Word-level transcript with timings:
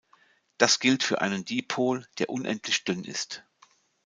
Das 0.57 0.79
gilt 0.79 1.03
für 1.03 1.21
einen 1.21 1.45
Dipol, 1.45 2.07
der 2.17 2.29
unendlich 2.31 2.85
dünn 2.85 3.03
ist. 3.03 3.43